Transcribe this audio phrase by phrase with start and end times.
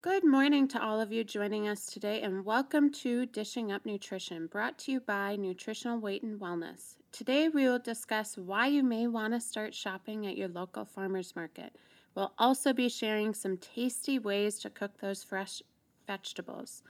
[0.00, 4.46] Good morning to all of you joining us today, and welcome to Dishing Up Nutrition,
[4.46, 6.94] brought to you by Nutritional Weight and Wellness.
[7.10, 11.34] Today, we will discuss why you may want to start shopping at your local farmers
[11.34, 11.74] market.
[12.14, 15.62] We'll also be sharing some tasty ways to cook those fresh
[16.06, 16.84] vegetables.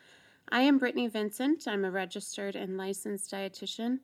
[0.50, 1.66] I am Brittany Vincent.
[1.66, 4.00] I'm a registered and licensed dietitian,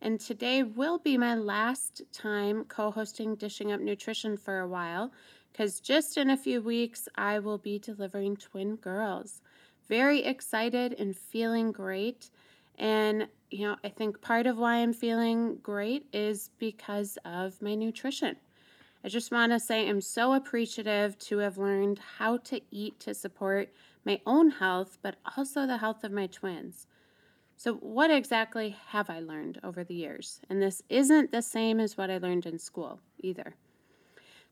[0.00, 5.12] and today will be my last time co hosting Dishing Up Nutrition for a while
[5.56, 9.40] because just in a few weeks, I will be delivering twin girls.
[9.88, 12.28] Very excited and feeling great.
[12.78, 17.74] And, you know, I think part of why I'm feeling great is because of my
[17.74, 18.36] nutrition.
[19.02, 23.14] I just want to say I'm so appreciative to have learned how to eat to
[23.14, 23.72] support
[24.04, 26.86] my own health, but also the health of my twins.
[27.56, 30.40] So, what exactly have I learned over the years?
[30.50, 33.54] And this isn't the same as what I learned in school either.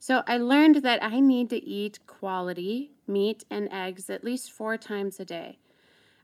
[0.06, 4.77] So I learned that I need to eat quality meat and eggs at least four
[4.77, 5.56] times a day.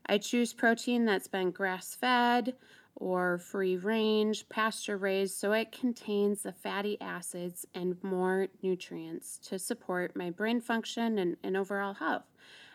[0.05, 2.53] I choose protein that's been grass fed
[2.95, 9.57] or free range, pasture raised, so it contains the fatty acids and more nutrients to
[9.57, 12.29] support my brain function and, and overall health.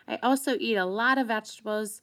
[0.09, 2.01] I also eat a lot of vegetables,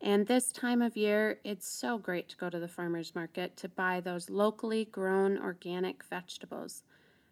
[0.00, 3.68] and this time of year, it's so great to go to the farmer's market to
[3.68, 6.84] buy those locally grown organic vegetables.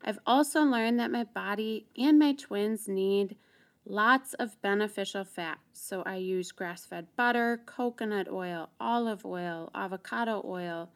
[0.04, 3.36] I've also learned that my body and my twins need
[3.86, 5.58] lots of beneficial fat.
[5.72, 10.90] So I use grass fed butter, coconut oil, olive oil, avocado oil,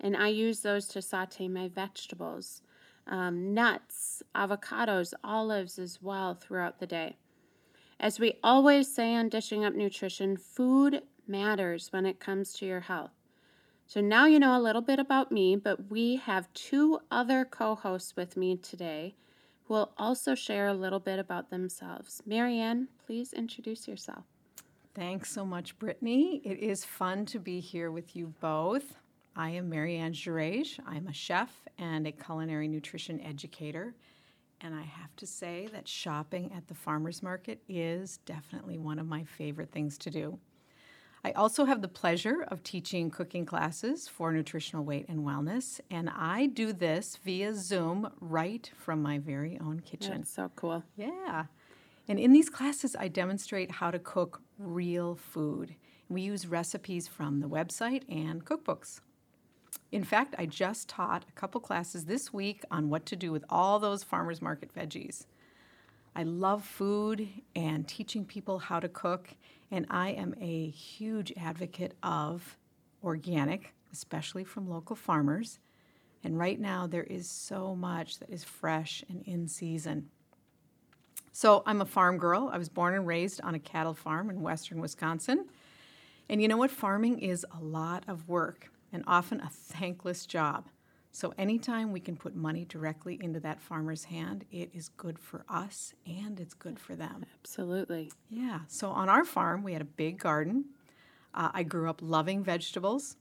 [0.00, 2.62] and I use those to saute my vegetables,
[3.08, 7.16] um, nuts, avocados, olives as well throughout the day.
[7.98, 12.80] As we always say on Dishing Up Nutrition, food matters when it comes to your
[12.80, 13.12] health.
[13.86, 17.74] So now you know a little bit about me, but we have two other co
[17.74, 19.14] hosts with me today
[19.64, 22.22] who will also share a little bit about themselves.
[22.26, 24.24] Marianne, please introduce yourself.
[24.94, 26.40] Thanks so much, Brittany.
[26.44, 28.94] It is fun to be here with you both.
[29.36, 30.78] I am Marianne Gerage.
[30.86, 33.94] I'm a chef and a culinary nutrition educator.
[34.60, 39.06] And I have to say that shopping at the farmer's market is definitely one of
[39.06, 40.38] my favorite things to do.
[41.26, 46.10] I also have the pleasure of teaching cooking classes for nutritional weight and wellness, and
[46.10, 50.18] I do this via Zoom right from my very own kitchen.
[50.18, 50.84] That's so cool.
[50.96, 51.46] Yeah.
[52.08, 55.74] And in these classes, I demonstrate how to cook real food.
[56.10, 59.00] We use recipes from the website and cookbooks.
[59.90, 63.44] In fact, I just taught a couple classes this week on what to do with
[63.48, 65.24] all those farmers market veggies.
[66.16, 69.30] I love food and teaching people how to cook,
[69.70, 72.56] and I am a huge advocate of
[73.02, 75.58] organic, especially from local farmers.
[76.22, 80.08] And right now, there is so much that is fresh and in season.
[81.32, 82.48] So, I'm a farm girl.
[82.52, 85.46] I was born and raised on a cattle farm in western Wisconsin.
[86.28, 86.70] And you know what?
[86.70, 90.68] Farming is a lot of work and often a thankless job.
[91.14, 95.44] So, anytime we can put money directly into that farmer's hand, it is good for
[95.48, 97.24] us and it's good for them.
[97.40, 98.10] Absolutely.
[98.28, 98.62] Yeah.
[98.66, 100.64] So, on our farm, we had a big garden.
[101.32, 103.16] Uh, I grew up loving vegetables.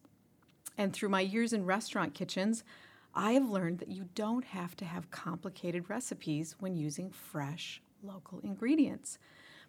[0.75, 2.63] And through my years in restaurant kitchens,
[3.13, 8.39] I have learned that you don't have to have complicated recipes when using fresh, local
[8.39, 9.19] ingredients,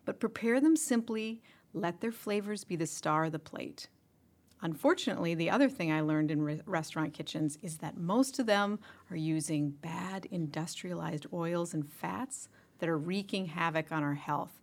[0.06, 1.42] but prepare them simply,
[1.74, 3.88] let their flavors be the star of the plate.
[4.64, 8.78] Unfortunately, the other thing I learned in re- restaurant kitchens is that most of them
[9.10, 12.48] are using bad industrialized oils and fats
[12.78, 14.62] that are wreaking havoc on our health.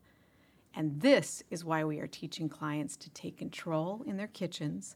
[0.74, 4.96] And this is why we are teaching clients to take control in their kitchens,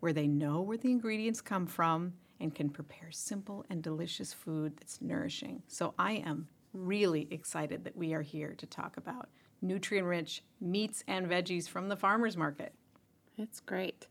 [0.00, 4.76] where they know where the ingredients come from and can prepare simple and delicious food
[4.76, 5.62] that's nourishing.
[5.66, 9.30] So I am really excited that we are here to talk about
[9.62, 12.74] nutrient rich meats and veggies from the farmer's market.
[13.38, 14.08] It's great.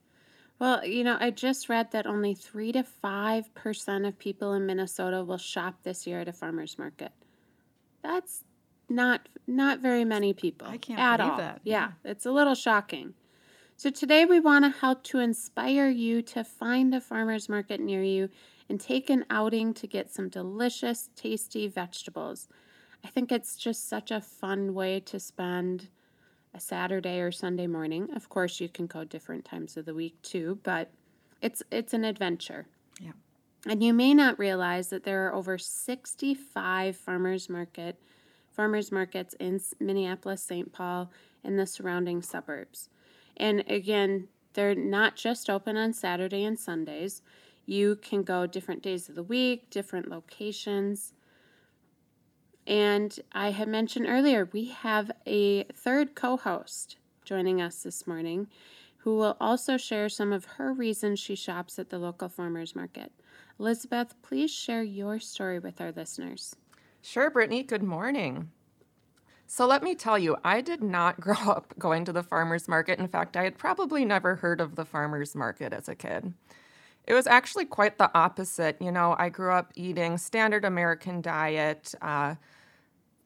[0.62, 5.24] Well, you know, I just read that only 3 to 5% of people in Minnesota
[5.24, 7.12] will shop this year at a farmer's market.
[8.04, 8.44] That's
[8.88, 10.68] not not very many people.
[10.68, 11.38] I can't at believe all.
[11.40, 11.62] that.
[11.64, 13.16] Yeah, it's a little shocking.
[13.76, 18.04] So today we want to help to inspire you to find a farmer's market near
[18.04, 18.30] you
[18.70, 22.48] and take an outing to get some delicious, tasty vegetables.
[23.04, 25.90] I think it's just such a fun way to spend
[26.54, 28.10] a Saturday or Sunday morning.
[28.16, 30.92] Of course, you can go different times of the week too, but
[31.42, 32.68] it's it's an adventure.
[33.00, 33.12] Yeah.
[33.68, 38.00] And you may not realize that there are over 65 farmers market
[38.52, 40.74] farmers markets in Minneapolis, St.
[40.74, 41.10] Paul,
[41.44, 42.90] and the surrounding suburbs.
[43.38, 47.22] And again, they're not just open on Saturday and Sundays.
[47.66, 51.14] You can go different days of the week, different locations.
[52.68, 58.48] And I had mentioned earlier, we have a third co host joining us this morning
[58.98, 63.12] who will also share some of her reasons she shops at the local farmers market.
[63.60, 66.56] Elizabeth, please share your story with our listeners.
[67.02, 67.64] Sure, Brittany.
[67.64, 68.52] Good morning.
[69.48, 73.00] So let me tell you, I did not grow up going to the farmer's market.
[73.00, 76.34] In fact, I had probably never heard of the farmer's market as a kid.
[77.08, 78.78] It was actually quite the opposite.
[78.80, 82.36] You know, I grew up eating standard American diet, uh,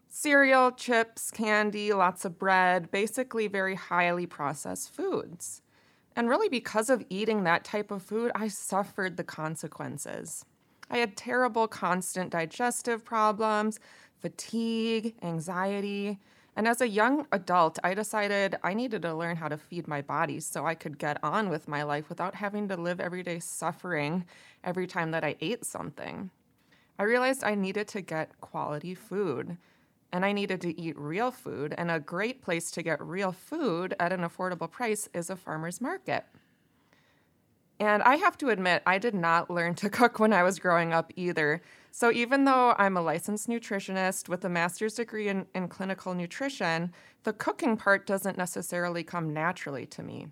[0.09, 5.61] cereal, chips, candy, lots of bread, basically very highly processed foods.
[6.15, 10.45] And really, because of eating that type of food, I suffered the consequences.
[10.89, 13.79] I had terrible, constant digestive problems,
[14.19, 16.19] fatigue, anxiety.
[16.55, 20.01] And as a young adult, I decided I needed to learn how to feed my
[20.01, 23.39] body so I could get on with my life without having to live every day
[23.39, 24.25] suffering
[24.63, 26.29] every time that I ate something.
[26.97, 29.57] I realized I needed to get quality food
[30.13, 31.75] and I needed to eat real food.
[31.77, 35.81] And a great place to get real food at an affordable price is a farmer's
[35.81, 36.23] market.
[37.81, 40.93] And I have to admit, I did not learn to cook when I was growing
[40.93, 41.61] up either.
[41.97, 46.91] So even though I'm a licensed nutritionist with a master's degree in, in clinical nutrition,
[47.23, 50.27] the cooking part doesn't necessarily come naturally to me.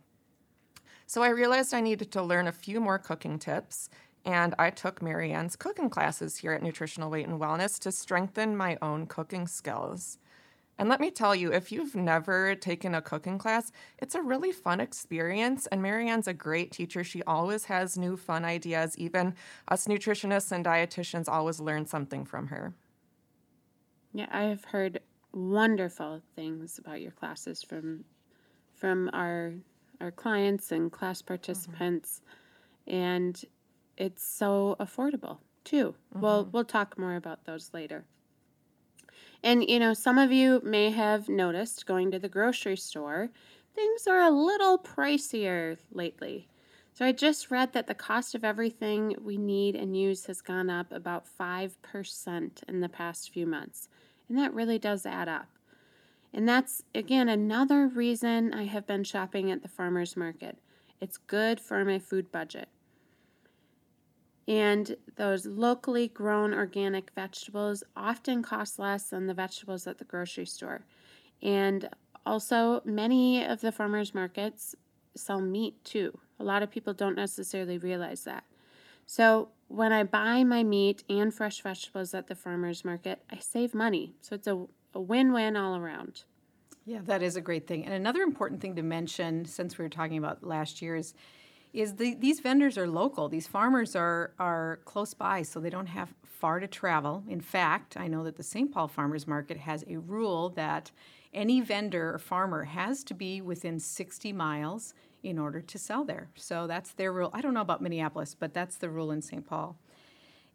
[1.07, 3.89] So I realized I needed to learn a few more cooking tips
[4.25, 8.77] and I took Marianne's cooking classes here at Nutritional Weight and Wellness to strengthen my
[8.81, 10.17] own cooking skills.
[10.79, 14.51] And let me tell you, if you've never taken a cooking class, it's a really
[14.51, 15.67] fun experience.
[15.67, 17.03] And Marianne's a great teacher.
[17.03, 18.97] She always has new fun ideas.
[18.97, 19.35] Even
[19.67, 22.73] us nutritionists and dietitians always learn something from her.
[24.13, 24.99] Yeah, I've heard
[25.31, 28.05] wonderful things about your classes from
[28.73, 29.53] from our
[30.01, 32.21] our clients and class participants.
[32.87, 32.95] Mm-hmm.
[32.95, 33.41] And
[33.97, 35.95] it's so affordable too.
[36.13, 36.21] Mm-hmm.
[36.21, 38.05] We'll we'll talk more about those later.
[39.43, 43.29] And you know, some of you may have noticed going to the grocery store,
[43.75, 46.47] things are a little pricier lately.
[46.93, 50.69] So I just read that the cost of everything we need and use has gone
[50.69, 53.89] up about 5% in the past few months.
[54.29, 55.47] And that really does add up.
[56.33, 60.57] And that's again another reason I have been shopping at the farmers market.
[61.01, 62.69] It's good for my food budget.
[64.47, 70.45] And those locally grown organic vegetables often cost less than the vegetables at the grocery
[70.45, 70.85] store.
[71.41, 71.89] And
[72.25, 74.75] also, many of the farmers markets
[75.15, 76.17] sell meat too.
[76.39, 78.43] A lot of people don't necessarily realize that.
[79.05, 83.73] So, when I buy my meat and fresh vegetables at the farmers market, I save
[83.73, 84.15] money.
[84.21, 86.23] So, it's a, a win win all around.
[86.85, 87.85] Yeah, that is a great thing.
[87.85, 91.13] And another important thing to mention, since we were talking about last year's
[91.73, 93.27] is the, these vendors are local.
[93.27, 97.23] These farmers are, are close by, so they don't have far to travel.
[97.27, 98.71] In fact, I know that the St.
[98.71, 100.91] Paul Farmers Market has a rule that
[101.33, 104.93] any vendor or farmer has to be within 60 miles
[105.23, 106.29] in order to sell there.
[106.35, 107.31] So that's their rule.
[107.33, 109.45] I don't know about Minneapolis, but that's the rule in St.
[109.45, 109.77] Paul.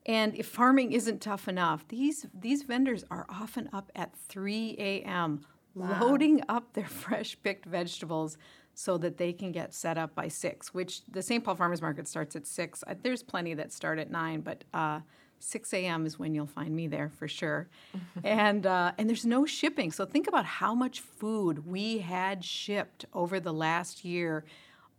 [0.07, 5.41] And if farming isn't tough enough, these these vendors are often up at 3 a.m.
[5.75, 5.99] Wow.
[6.01, 8.39] loading up their fresh picked vegetables
[8.79, 11.43] so that they can get set up by six, which the St.
[11.43, 12.85] Paul Farmers Market starts at six.
[13.03, 15.01] There's plenty that start at nine, but uh,
[15.41, 16.07] 6 a.m.
[16.07, 17.69] is when you'll find me there for sure.
[18.23, 19.91] and uh, and there's no shipping.
[19.91, 24.45] So think about how much food we had shipped over the last year.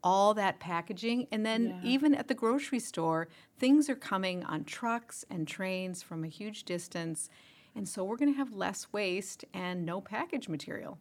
[0.03, 1.89] All that packaging, and then yeah.
[1.89, 6.65] even at the grocery store, things are coming on trucks and trains from a huge
[6.65, 7.29] distance.
[7.75, 10.97] And so we're going to have less waste and no package material.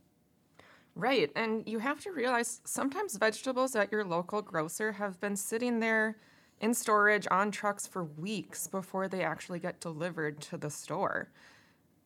[0.99, 1.31] Right.
[1.37, 6.17] And you have to realize sometimes vegetables at your local grocer have been sitting there
[6.61, 11.31] in storage on trucks for weeks before they actually get delivered to the store.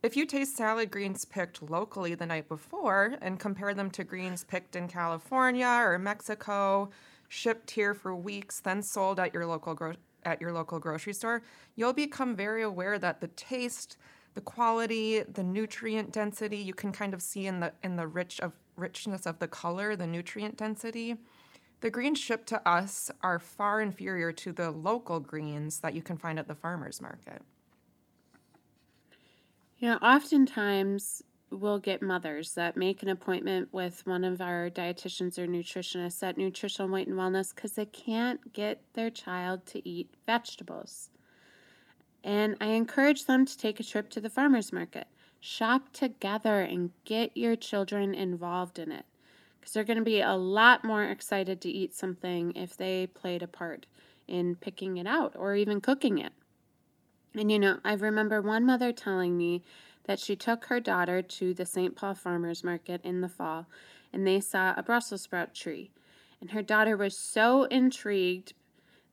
[0.03, 4.45] If you taste salad greens picked locally the night before and compare them to greens
[4.45, 6.91] picked in California or Mexico,
[7.29, 11.43] shipped here for weeks, then sold at your local gro- at your local grocery store,
[11.77, 13.97] you'll become very aware that the taste,
[14.35, 18.39] the quality, the nutrient density you can kind of see in the in the rich
[18.41, 21.17] of richness of the color, the nutrient density,
[21.81, 26.17] the greens shipped to us are far inferior to the local greens that you can
[26.17, 27.43] find at the farmer's market.
[29.79, 35.39] You know, oftentimes we'll get mothers that make an appointment with one of our dietitians
[35.39, 40.15] or nutritionists at Nutritional Weight and Wellness because they can't get their child to eat
[40.25, 41.11] vegetables.
[42.23, 45.09] And I encourage them to take a trip to the farmer's market.
[45.45, 49.07] Shop together and get your children involved in it
[49.59, 53.43] because they're going to be a lot more excited to eat something if they played
[53.43, 53.87] a part
[54.29, 56.33] in picking it out or even cooking it.
[57.35, 59.65] And you know, I remember one mother telling me
[60.05, 61.97] that she took her daughter to the St.
[61.97, 63.67] Paul Farmers Market in the fall
[64.13, 65.91] and they saw a Brussels sprout tree.
[66.41, 68.53] And her daughter was so intrigued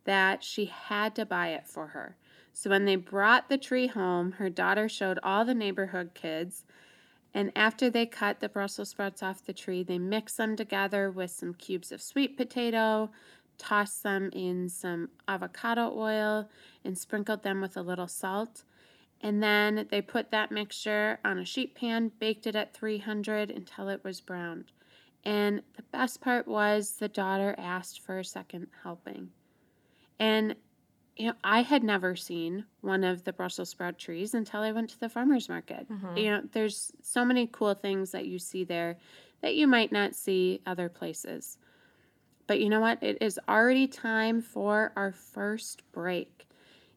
[0.03, 2.17] that she had to buy it for her.
[2.59, 6.65] So when they brought the tree home, her daughter showed all the neighborhood kids.
[7.33, 11.31] And after they cut the Brussels sprouts off the tree, they mixed them together with
[11.31, 13.11] some cubes of sweet potato,
[13.57, 16.49] tossed them in some avocado oil,
[16.83, 18.65] and sprinkled them with a little salt.
[19.21, 23.87] And then they put that mixture on a sheet pan, baked it at 300 until
[23.87, 24.73] it was browned.
[25.23, 29.29] And the best part was the daughter asked for a second helping.
[30.19, 30.57] And
[31.19, 34.89] you know, I had never seen one of the Brussels sprout trees until I went
[34.91, 35.85] to the farmers market.
[35.91, 36.17] Mm-hmm.
[36.17, 38.97] You know, there's so many cool things that you see there
[39.41, 41.57] that you might not see other places.
[42.47, 43.03] But you know what?
[43.03, 46.47] It is already time for our first break.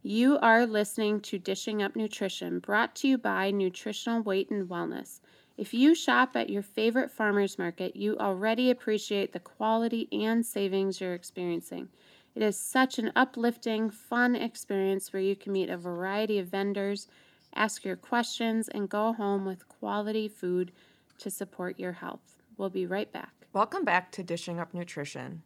[0.05, 5.21] You are listening to Dishing Up Nutrition, brought to you by Nutritional Weight and Wellness.
[5.57, 11.00] If you shop at your favorite farmer's market, you already appreciate the quality and savings
[11.00, 11.88] you're experiencing.
[12.35, 17.07] It is such an uplifting, fun experience where you can meet a variety of vendors,
[17.55, 20.73] ask your questions, and go home with quality food
[21.19, 22.43] to support your health.
[22.57, 23.33] We'll be right back.
[23.53, 25.43] Welcome back to Dishing Up Nutrition.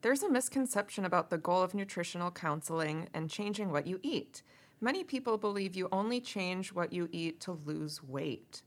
[0.00, 4.42] There's a misconception about the goal of nutritional counseling and changing what you eat.
[4.80, 8.62] Many people believe you only change what you eat to lose weight.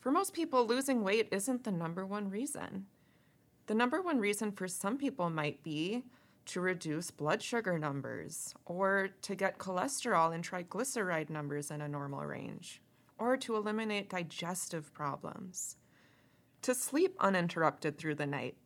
[0.00, 2.86] For most people, losing weight isn't the number one reason.
[3.66, 6.04] The number one reason for some people might be
[6.48, 12.24] to reduce blood sugar numbers, or to get cholesterol and triglyceride numbers in a normal
[12.24, 12.80] range,
[13.18, 15.76] or to eliminate digestive problems,
[16.62, 18.56] to sleep uninterrupted through the night,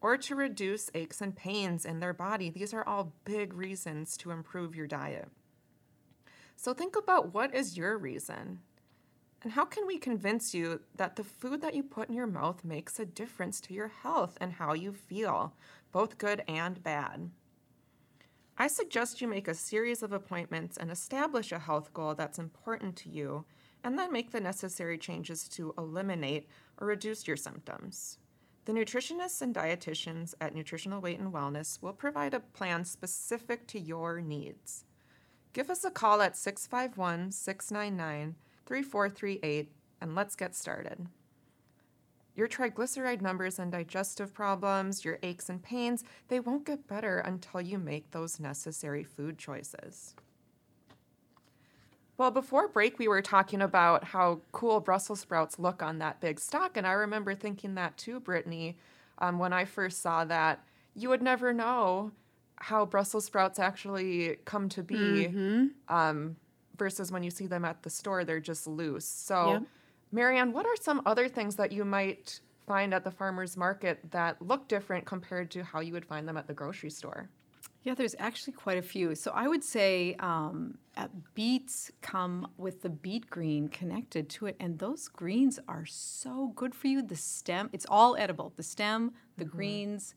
[0.00, 2.50] or to reduce aches and pains in their body.
[2.50, 5.28] These are all big reasons to improve your diet.
[6.56, 8.60] So think about what is your reason?
[9.42, 12.64] And how can we convince you that the food that you put in your mouth
[12.64, 15.54] makes a difference to your health and how you feel,
[15.92, 17.30] both good and bad?
[18.58, 22.96] I suggest you make a series of appointments and establish a health goal that's important
[22.96, 23.44] to you,
[23.84, 28.18] and then make the necessary changes to eliminate or reduce your symptoms.
[28.64, 33.80] The nutritionists and dietitians at Nutritional Weight and Wellness will provide a plan specific to
[33.80, 34.84] your needs.
[35.52, 41.06] Give us a call at 651 699 3438 and let's get started.
[42.34, 47.60] Your triglyceride numbers and digestive problems, your aches and pains, they won't get better until
[47.60, 50.14] you make those necessary food choices.
[52.16, 56.38] Well, before break, we were talking about how cool Brussels sprouts look on that big
[56.40, 56.76] stalk.
[56.76, 58.78] And I remember thinking that too, Brittany,
[59.18, 60.64] um, when I first saw that.
[60.94, 62.12] You would never know
[62.56, 64.94] how Brussels sprouts actually come to be.
[64.94, 65.66] Mm-hmm.
[65.88, 66.36] Um,
[66.76, 69.04] versus when you see them at the store, they're just loose.
[69.04, 69.58] So, yeah.
[70.12, 74.40] Marianne, what are some other things that you might find at the farmer's market that
[74.40, 77.28] look different compared to how you would find them at the grocery store?
[77.82, 79.14] Yeah, there's actually quite a few.
[79.16, 80.78] So I would say um,
[81.34, 86.74] beets come with the beet green connected to it, and those greens are so good
[86.74, 87.02] for you.
[87.02, 88.52] The stem, it's all edible.
[88.56, 89.56] The stem, the mm-hmm.
[89.56, 90.14] greens,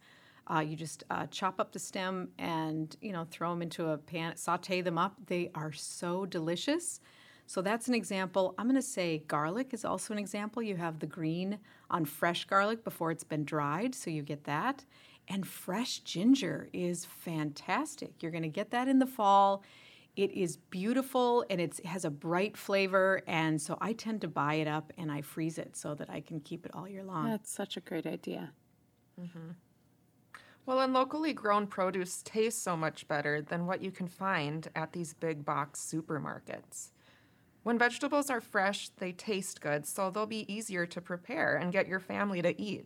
[0.48, 3.98] uh, you just uh, chop up the stem and you know throw them into a
[3.98, 5.16] pan, saute them up.
[5.25, 7.00] They are so delicious.
[7.48, 8.56] So that's an example.
[8.58, 10.64] I'm going to say garlic is also an example.
[10.64, 11.60] You have the green
[11.90, 14.84] on fresh garlic before it's been dried, so you get that.
[15.28, 18.22] And fresh ginger is fantastic.
[18.22, 19.64] You're going to get that in the fall.
[20.16, 23.22] It is beautiful and it has a bright flavor.
[23.28, 26.22] And so I tend to buy it up and I freeze it so that I
[26.22, 27.30] can keep it all year long.
[27.30, 28.52] That's such a great idea.
[29.20, 29.52] Mm-hmm.
[30.66, 34.94] Well, and locally grown produce tastes so much better than what you can find at
[34.94, 36.92] these big box supermarkets.
[37.66, 41.88] When vegetables are fresh, they taste good, so they'll be easier to prepare and get
[41.88, 42.86] your family to eat.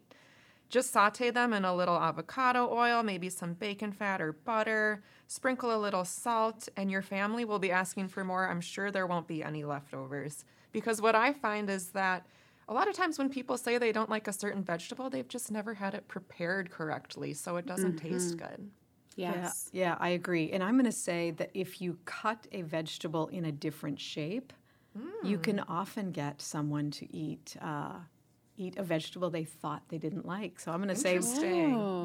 [0.70, 5.76] Just saute them in a little avocado oil, maybe some bacon fat or butter, sprinkle
[5.76, 8.48] a little salt, and your family will be asking for more.
[8.48, 10.46] I'm sure there won't be any leftovers.
[10.72, 12.26] Because what I find is that
[12.70, 15.52] a lot of times when people say they don't like a certain vegetable, they've just
[15.52, 18.14] never had it prepared correctly, so it doesn't mm-hmm.
[18.14, 18.72] taste good.
[19.18, 19.70] Yes.
[19.74, 20.52] Yeah, yeah, I agree.
[20.52, 24.54] And I'm going to say that if you cut a vegetable in a different shape,
[25.00, 25.29] mm.
[25.29, 28.00] you can often get someone to eat uh,
[28.60, 30.60] eat a vegetable they thought they didn't like.
[30.60, 31.20] So I'm going to say,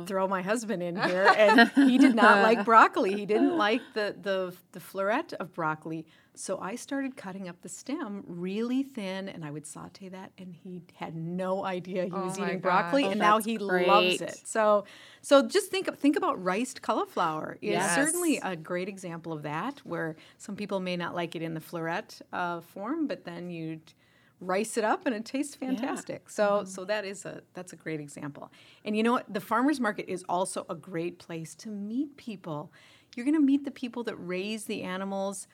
[0.06, 3.14] throw my husband in here, and he did not like broccoli.
[3.14, 6.06] He didn't like the the the floret of broccoli.
[6.36, 10.52] So I started cutting up the stem really thin, and I would saute that, and
[10.52, 13.86] he had no idea he oh was eating broccoli, oh, and now he great.
[13.86, 14.40] loves it.
[14.44, 14.84] So,
[15.22, 17.58] so just think think about riced cauliflower.
[17.62, 17.94] Is yes.
[17.94, 21.60] certainly a great example of that, where some people may not like it in the
[21.60, 23.92] floret uh, form, but then you'd
[24.40, 26.28] rice it up and it tastes fantastic.
[26.28, 28.50] So so that is a that's a great example.
[28.84, 29.32] And you know what?
[29.32, 32.72] The farmers market is also a great place to meet people.
[33.14, 35.46] You're going to meet the people that raise the animals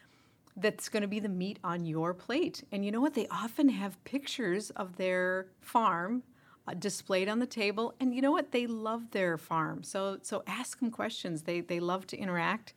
[0.56, 2.64] that's going to be the meat on your plate.
[2.72, 3.14] And you know what?
[3.14, 6.22] They often have pictures of their farm
[6.66, 8.52] uh, displayed on the table and you know what?
[8.52, 9.82] They love their farm.
[9.82, 11.42] So so ask them questions.
[11.42, 12.74] They they love to interact.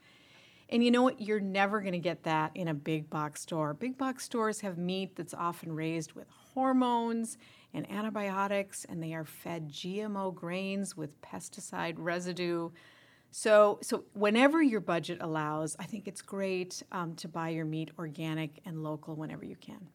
[0.73, 1.21] And you know what?
[1.21, 3.75] You're never going to get that in a big box store.
[3.75, 7.37] Big box stores have meat that's often raised with hormones
[7.75, 12.71] and antibiotics, and they are fed GMO grains with pesticide residue.
[13.29, 17.91] So, so whenever your budget allows, I think it's great um, to buy your meat
[17.99, 19.89] organic and local whenever you can.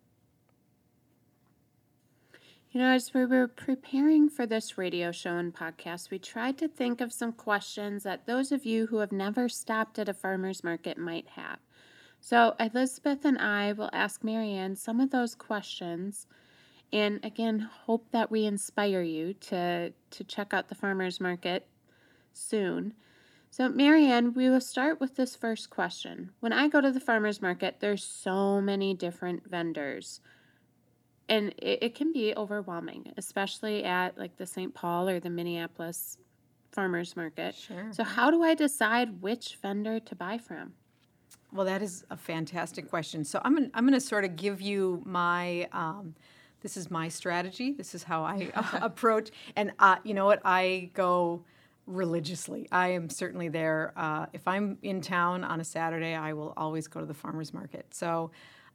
[2.71, 6.69] You know, as we were preparing for this radio show and podcast, we tried to
[6.69, 10.63] think of some questions that those of you who have never stopped at a farmer's
[10.63, 11.61] market might have.
[12.21, 16.27] So, Elizabeth and I will ask Marianne some of those questions
[16.93, 21.67] and again hope that we inspire you to, to check out the farmer's market
[22.35, 22.93] soon.
[23.51, 26.33] So, Marianne, we will start with this first question.
[26.41, 30.21] When I go to the farmer's market, there's so many different vendors
[31.29, 34.75] and it, it can be overwhelming, especially at like the St.
[34.75, 36.19] Paul or the Minneapolis
[36.73, 37.55] farmers market.
[37.55, 37.89] Sure.
[37.93, 40.75] So, how do I decide which vendor to buy from?
[41.53, 43.25] Well, that is a fantastic question.
[43.25, 46.15] So I'm gonna, I'm going to sort of give you my um,
[46.61, 47.73] this is my strategy.
[47.73, 50.41] This is how I uh, approach, and uh, you know what?
[50.45, 51.45] I go
[51.87, 52.69] religiously.
[52.71, 53.93] I am certainly there.
[53.97, 57.55] Uh, if I'm in town on a Saturday, I will always go to the farmers
[57.55, 57.87] market.
[57.95, 58.31] So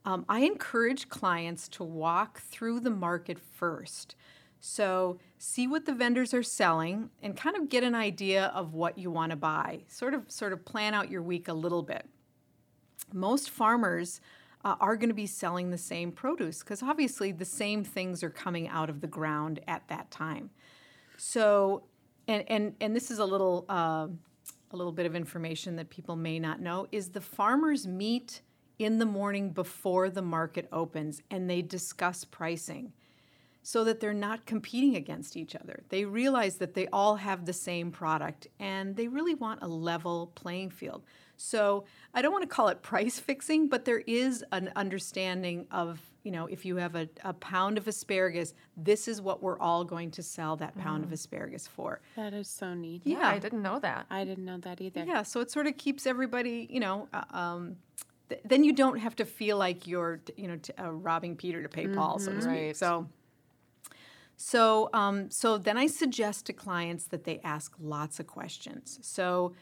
[0.05, 4.15] um, I encourage clients to walk through the market first.
[4.59, 8.97] So, see what the vendors are selling and kind of get an idea of what
[8.97, 9.81] you want to buy.
[9.87, 12.07] Sort of sort of plan out your week a little bit.
[13.11, 14.21] Most farmers
[14.63, 18.29] uh, are going to be selling the same produce because obviously the same things are
[18.29, 20.49] coming out of the ground at that time.
[21.17, 21.83] So,
[22.27, 24.07] and and and this is a little uh,
[24.71, 28.41] a little bit of information that people may not know is the farmers meet
[28.79, 32.93] in the morning before the market opens and they discuss pricing
[33.63, 35.83] so that they're not competing against each other.
[35.89, 40.31] They realize that they all have the same product and they really want a level
[40.35, 41.03] playing field.
[41.37, 45.99] So I don't want to call it price fixing, but there is an understanding of,
[46.23, 49.83] you know, if you have a, a pound of asparagus, this is what we're all
[49.83, 52.01] going to sell that pound of asparagus for.
[52.15, 53.01] That is so neat.
[53.05, 54.05] Yeah, I didn't know that.
[54.09, 55.05] I didn't know that either.
[55.05, 57.77] Yeah, so it sort of keeps everybody, you know, uh, um,
[58.29, 61.61] th- then you don't have to feel like you're, you know, t- uh, robbing Peter
[61.61, 62.53] to pay Paul, so to speak.
[62.53, 62.75] Right.
[62.75, 63.07] So,
[64.35, 68.99] so, um, so then I suggest to clients that they ask lots of questions.
[69.01, 69.53] So,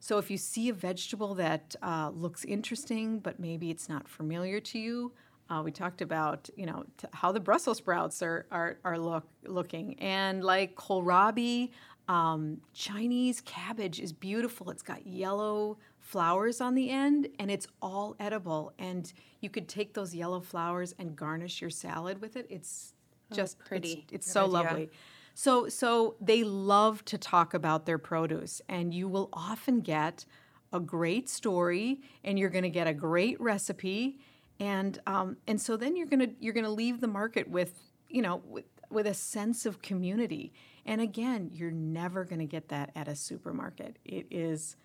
[0.00, 4.60] so if you see a vegetable that uh, looks interesting, but maybe it's not familiar
[4.60, 5.12] to you,
[5.48, 9.24] uh, we talked about you know t- how the Brussels sprouts are are, are look
[9.44, 11.70] looking, and like kohlrabi,
[12.08, 14.70] um, Chinese cabbage is beautiful.
[14.70, 18.72] It's got yellow flowers on the end, and it's all edible.
[18.78, 22.46] And you could take those yellow flowers and garnish your salad with it.
[22.48, 22.94] It's
[23.32, 24.06] just it's- pretty.
[24.12, 24.52] It's, so idea.
[24.52, 24.90] lovely.
[25.34, 30.24] So so they love to talk about their produce, and you will often get
[30.72, 34.18] a great story, and you're going to get a great recipe,
[34.60, 38.42] and um, and so then you're gonna you're gonna leave the market with you know
[38.46, 40.52] with with a sense of community.
[40.86, 43.98] And again, you're never going to get that at a supermarket.
[44.04, 44.76] It is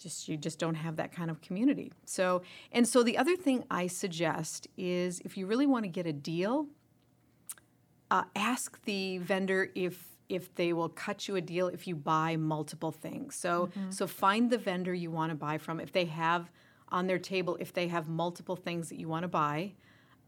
[0.00, 1.92] just you just don't have that kind of community.
[2.04, 6.06] So and so the other thing I suggest is if you really want to get
[6.06, 6.66] a deal,
[8.10, 12.36] uh, ask the vendor if if they will cut you a deal if you buy
[12.36, 13.34] multiple things.
[13.34, 15.80] So so find the vendor you want to buy from.
[15.80, 16.50] If they have
[16.88, 19.74] on their table, if they have multiple things that you want to buy,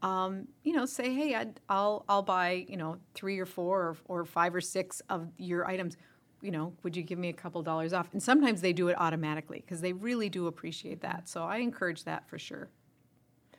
[0.01, 3.97] um, you know, say, hey, I'd, I'll I'll buy you know three or four or,
[4.05, 5.97] or five or six of your items.
[6.43, 8.09] You know, would you give me a couple dollars off?
[8.11, 11.29] And sometimes they do it automatically because they really do appreciate that.
[11.29, 12.69] So I encourage that for sure.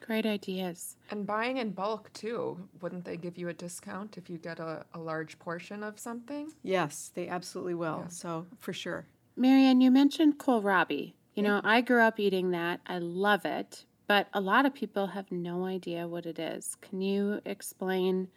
[0.05, 0.97] Great ideas.
[1.11, 4.85] And buying in bulk too, wouldn't they give you a discount if you get a,
[4.93, 6.53] a large portion of something?
[6.63, 8.05] Yes, they absolutely will.
[8.11, 9.07] So for sure.
[9.35, 11.15] Marianne, you mentioned kohlrabi.
[11.35, 12.81] You know, I grew up eating that.
[12.87, 16.77] I love it, but a lot of people have no idea what it is.
[16.81, 18.29] Can you explain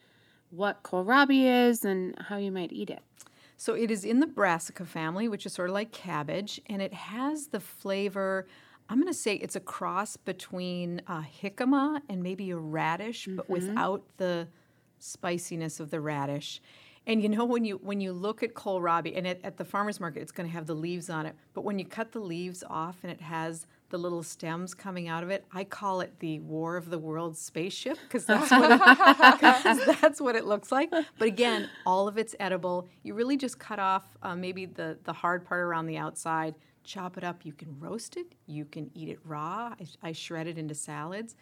[0.49, 3.03] what kohlrabi is and how you might eat it?
[3.57, 6.93] So it is in the brassica family, which is sort of like cabbage, and it
[6.93, 8.47] has the flavor.
[8.87, 13.45] I'm going to say it's a cross between a jicama and maybe a radish, but
[13.45, 13.53] mm-hmm.
[13.53, 14.47] without the
[14.99, 16.61] spiciness of the radish.
[17.07, 20.01] And you know when you when you look at kohlrabi, and at, at the farmers
[20.01, 21.35] market, it's going to have the leaves on it.
[21.53, 25.23] But when you cut the leaves off, and it has the little stems coming out
[25.23, 30.19] of it, I call it the War of the Worlds spaceship because that's it, that's
[30.19, 30.91] what it looks like.
[30.91, 32.89] But again, all of it's edible.
[33.03, 36.55] You really just cut off uh, maybe the the hard part around the outside.
[36.83, 37.45] Chop it up.
[37.45, 38.35] You can roast it.
[38.47, 39.73] You can eat it raw.
[39.79, 41.35] I, I shred it into salads.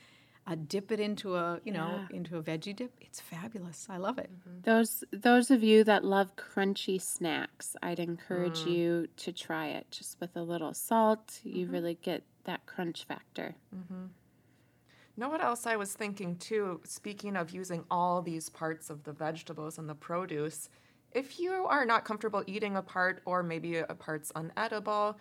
[0.47, 2.93] Uh, dip it into a you know into a veggie dip.
[3.01, 3.87] It's fabulous.
[3.89, 4.29] I love it.
[4.61, 9.87] Those those of you that love crunchy snacks, I'd encourage you to try it.
[9.89, 13.55] Just with a little salt, you really get that crunch factor.
[13.75, 14.05] Mm-hmm.
[15.17, 16.81] Know what else I was thinking too?
[16.83, 20.69] Speaking of using all these parts of the vegetables and the produce,
[21.11, 25.15] if you are not comfortable eating a part or maybe a part's unedible,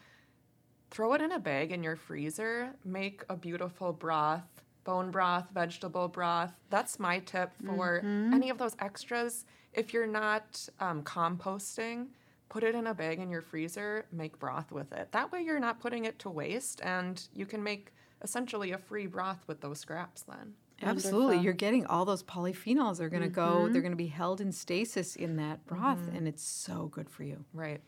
[0.91, 2.75] throw it in a bag in your freezer.
[2.85, 6.53] Make a beautiful broth, bone broth, vegetable broth.
[6.71, 8.33] That's my tip for mm-hmm.
[8.33, 9.45] any of those extras.
[9.73, 12.09] If you're not um, composting,
[12.49, 15.11] put it in a bag in your freezer, make broth with it.
[15.13, 17.93] That way you're not putting it to waste and you can make
[18.23, 20.55] essentially a free broth with those scraps then.
[20.83, 21.21] Absolutely.
[21.21, 21.45] Wonderful.
[21.45, 22.77] You're getting all those polyphenols.
[22.77, 22.99] Mm-hmm.
[22.99, 26.17] They're going to go, they're going to be held in stasis in that broth, mm-hmm.
[26.17, 27.45] and it's so good for you.
[27.53, 27.81] Right.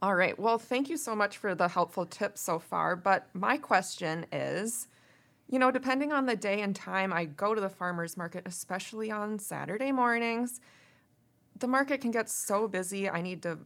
[0.00, 0.38] All right.
[0.38, 2.94] Well, thank you so much for the helpful tips so far.
[2.94, 4.86] But my question is
[5.50, 9.10] you know, depending on the day and time I go to the farmer's market, especially
[9.10, 10.60] on Saturday mornings,
[11.58, 13.08] the market can get so busy.
[13.08, 13.58] I need to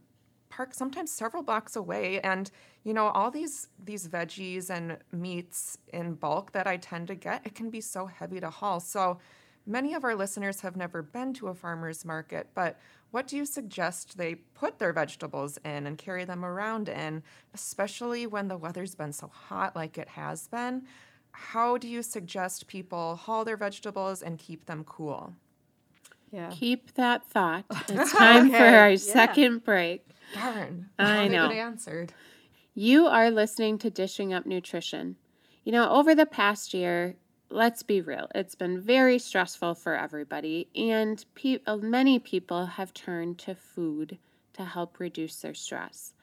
[0.49, 2.51] park sometimes several blocks away and
[2.83, 7.43] you know all these these veggies and meats in bulk that I tend to get
[7.43, 8.79] it can be so heavy to haul.
[8.79, 9.17] So
[9.65, 12.79] many of our listeners have never been to a farmer's market, but
[13.11, 18.27] what do you suggest they put their vegetables in and carry them around in, especially
[18.27, 20.83] when the weather's been so hot like it has been?
[21.33, 25.33] How do you suggest people haul their vegetables and keep them cool?
[26.31, 26.49] Yeah.
[26.51, 27.65] Keep that thought.
[27.89, 28.97] It's time for our yeah.
[28.97, 30.05] second break.
[30.33, 30.89] Darn.
[30.97, 31.45] I not know.
[31.45, 32.13] even answered.
[32.73, 35.15] You are listening to Dishing Up Nutrition.
[35.63, 37.15] You know, over the past year,
[37.49, 43.37] let's be real, it's been very stressful for everybody, and pe- many people have turned
[43.39, 44.17] to food
[44.53, 46.13] to help reduce their stress.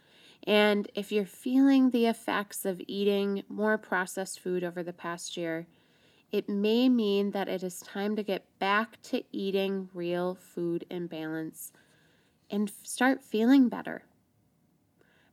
[0.45, 5.67] And if you're feeling the effects of eating more processed food over the past year,
[6.33, 11.09] it may mean that it is time to get back to eating real food in
[11.09, 11.73] balance
[12.49, 14.05] and start feeling better.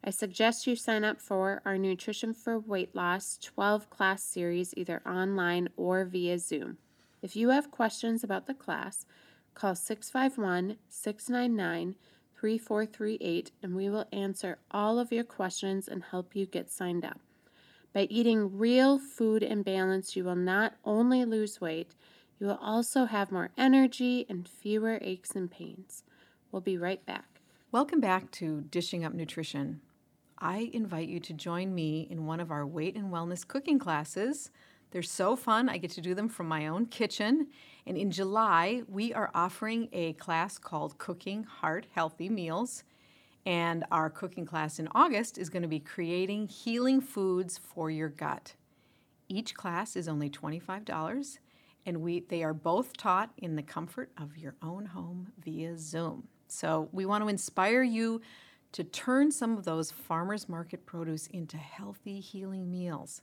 [0.04, 5.02] I suggest you sign up for our Nutrition for Weight Loss 12 class series either
[5.06, 6.78] online or via Zoom.
[7.22, 9.06] If you have questions about the class,
[9.54, 11.96] call 651 699
[12.40, 17.20] 3438 and we will answer all of your questions and help you get signed up.
[17.94, 21.96] By eating real food in balance, you will not only lose weight,
[22.40, 26.04] you will also have more energy and fewer aches and pains.
[26.52, 27.42] We'll be right back.
[27.72, 29.82] Welcome back to Dishing Up Nutrition.
[30.38, 34.52] I invite you to join me in one of our weight and wellness cooking classes.
[34.92, 35.70] They're so fun.
[35.70, 37.48] I get to do them from my own kitchen.
[37.86, 42.84] And in July, we are offering a class called Cooking Heart Healthy Meals.
[43.46, 48.10] And our cooking class in August is going to be creating healing foods for your
[48.10, 48.56] gut.
[49.30, 51.40] Each class is only $25,
[51.86, 56.28] and we, they are both taught in the comfort of your own home via Zoom.
[56.48, 58.22] So we want to inspire you
[58.74, 63.22] to turn some of those farmers market produce into healthy, healing meals.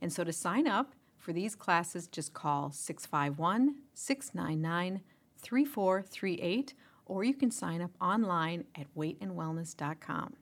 [0.00, 5.00] And so to sign up for these classes, just call 651 699
[5.38, 6.74] 3438,
[7.06, 10.34] or you can sign up online at weightandwellness.com.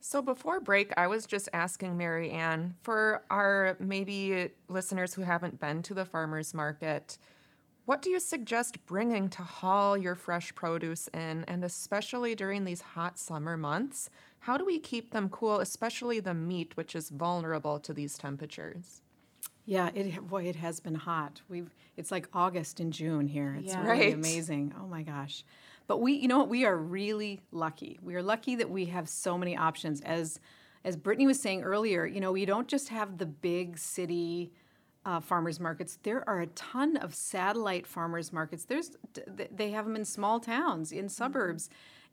[0.00, 5.82] So before break, I was just asking Marianne for our maybe listeners who haven't been
[5.82, 7.18] to the farmer's market,
[7.86, 12.80] what do you suggest bringing to haul your fresh produce in, and especially during these
[12.80, 14.08] hot summer months?
[14.40, 19.02] How do we keep them cool, especially the meat, which is vulnerable to these temperatures?
[19.66, 21.40] Yeah, it boy, it has been hot.
[21.48, 23.56] We've it's like August and June here.
[23.58, 23.82] It's Yeah.
[23.82, 24.14] really Right.
[24.14, 24.74] amazing.
[24.78, 25.44] Oh my gosh.
[25.86, 27.98] But we, you know what, we are really lucky.
[28.02, 30.00] We are lucky that we have so many options.
[30.02, 30.40] As
[30.84, 34.52] as Brittany was saying earlier, you know, we don't just have the big city
[35.04, 35.98] uh, farmers markets.
[36.02, 38.64] There are a ton of satellite farmers markets.
[38.64, 38.92] There's
[39.50, 41.68] they have them in small towns, in suburbs,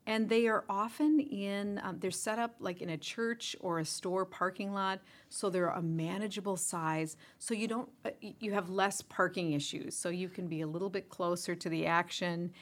[0.06, 1.80] and they are often in.
[1.82, 5.68] Um, they're set up like in a church or a store parking lot, so they're
[5.68, 7.16] a manageable size.
[7.38, 9.96] So you don't uh, you have less parking issues.
[9.96, 12.52] So you can be a little bit closer to the action,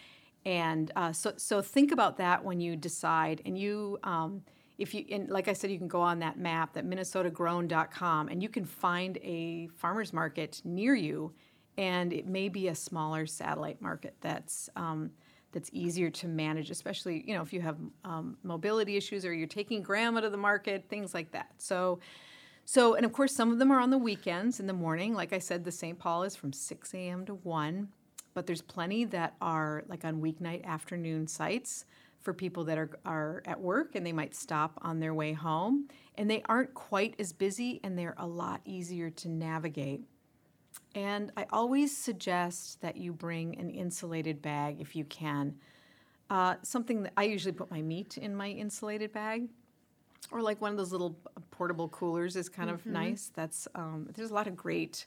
[0.44, 3.42] and uh, so so think about that when you decide.
[3.44, 3.98] And you.
[4.04, 4.42] Um,
[4.80, 8.42] if you and like I said, you can go on that map, that minnesotagrown.com, and
[8.42, 11.32] you can find a farmers market near you
[11.80, 15.10] and it may be a smaller satellite market that's um,
[15.52, 19.46] that's easier to manage, especially you know if you have um, mobility issues or you're
[19.46, 21.50] taking grandma to the market, things like that.
[21.58, 22.00] So,
[22.64, 25.14] so and of course some of them are on the weekends in the morning.
[25.14, 25.98] Like I said, the St.
[25.98, 27.24] Paul is from 6 a.m.
[27.26, 27.88] to 1,
[28.34, 31.86] but there's plenty that are like on weeknight afternoon sites
[32.20, 35.88] for people that are, are at work and they might stop on their way home.
[36.16, 40.02] And they aren't quite as busy and they're a lot easier to navigate.
[40.94, 45.54] And I always suggest that you bring an insulated bag if you can.
[46.28, 49.48] Uh, something that I usually put my meat in my insulated bag,
[50.30, 51.18] or like one of those little
[51.50, 53.33] portable coolers is kind of nice.
[53.35, 55.06] That's um, there's a lot of great,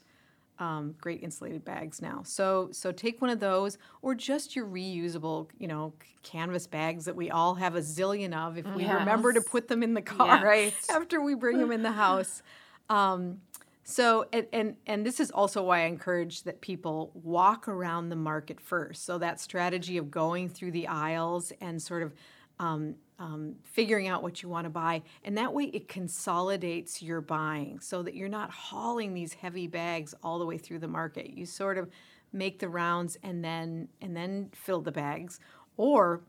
[0.58, 2.22] um, great insulated bags now.
[2.24, 7.16] So so take one of those, or just your reusable, you know, canvas bags that
[7.16, 8.56] we all have a zillion of.
[8.58, 10.42] If we remember to put them in the car Yeah.
[10.42, 10.74] Right.
[10.90, 12.42] after we bring them in the house.
[12.88, 13.40] Um,
[13.82, 18.16] so and, and and this is also why I encourage that people walk around the
[18.16, 19.04] market first.
[19.04, 22.14] So that strategy of going through the aisles and sort of
[22.58, 27.20] um, um, figuring out what you want to buy, and that way it consolidates your
[27.20, 31.30] buying, so that you're not hauling these heavy bags all the way through the market.
[31.30, 31.88] You sort of
[32.32, 35.38] make the rounds and then and then fill the bags,
[35.76, 36.22] or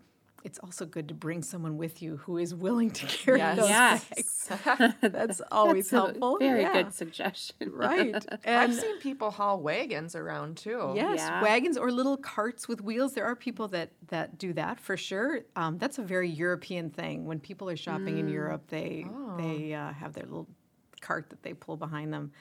[0.45, 3.57] it's also good to bring someone with you who is willing to carry Yes.
[3.57, 4.09] those Yes.
[4.09, 4.93] bags.
[5.01, 6.37] That's always That's a helpful.
[6.39, 6.73] Very Yeah.
[6.73, 7.71] good suggestion.
[7.71, 8.25] Right.
[8.45, 10.93] I've seen people haul wagons around too.
[10.95, 11.41] yes, Yeah.
[11.41, 13.13] wagons or little carts with wheels.
[13.13, 15.41] There are people that that do that for sure.
[15.55, 17.25] Um, that's a very European thing.
[17.25, 19.05] When people are shopping in Europe, they
[19.37, 20.47] they uh, have their little
[21.01, 22.31] cart that they pull behind them.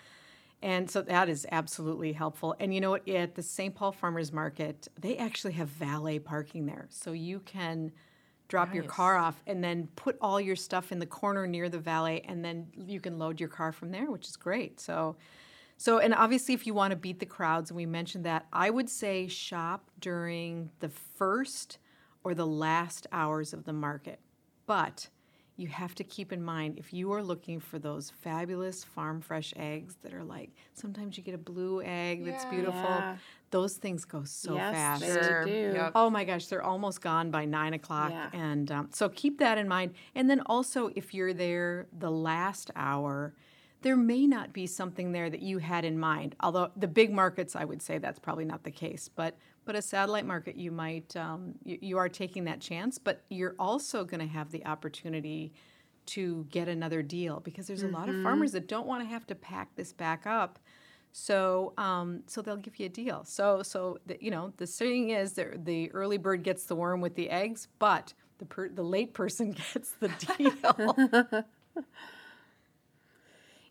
[0.64, 2.56] And so that is absolutely helpful.
[2.58, 3.06] And you know what?
[3.06, 3.74] At the St.
[3.74, 6.86] Paul Farmers Market, they actually have valet parking there.
[6.88, 7.92] So you can
[8.48, 11.78] drop your car off and then put all your stuff in the corner near the
[11.78, 14.80] valet and then you can load your car from there, which is great.
[14.80, 15.16] So
[15.76, 18.70] so and obviously if you want to beat the crowds and we mentioned that, I
[18.70, 21.78] would say shop during the first
[22.22, 24.18] or the last hours of the market.
[24.66, 25.08] But
[25.56, 29.54] you have to keep in mind if you are looking for those fabulous farm fresh
[29.56, 32.74] eggs that are like sometimes you get a blue egg that's beautiful.
[32.80, 33.16] Yeah.
[33.50, 35.00] Those things go so Yes, fast.
[35.02, 35.44] they Sure.
[35.44, 35.72] do.
[35.76, 35.92] Yep.
[35.94, 38.10] Oh my gosh, they're almost gone by nine o'clock.
[38.10, 38.30] Yeah.
[38.32, 39.94] And um, so keep that in mind.
[40.16, 43.32] And then also, if you're there the last hour,
[43.82, 46.34] there may not be something there that you had in mind.
[46.40, 49.08] Although the big markets, I would say that's probably not the case.
[49.14, 53.22] But but a satellite market, you might um, you, you are taking that chance, but
[53.28, 55.52] you're also going to have the opportunity
[56.06, 59.26] to get another deal because there's a lot of farmers that don't want to have
[59.26, 60.58] to pack this back up.
[61.12, 63.24] So, um, so they'll give you a deal.
[63.24, 67.00] So, so the, you know, the saying is that the early bird gets the worm
[67.00, 71.44] with the eggs, but the per, the late person gets the deal.